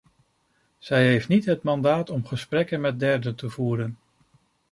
Zij 0.77 1.05
heeft 1.07 1.27
niet 1.27 1.45
het 1.45 1.63
mandaat 1.63 2.09
om 2.09 2.25
gesprekken 2.27 2.81
met 2.81 2.99
derden 2.99 3.35
te 3.35 3.49
voeren. 3.49 3.97